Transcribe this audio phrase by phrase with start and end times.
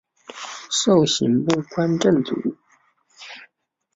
[0.71, 2.57] 授刑部观政卒。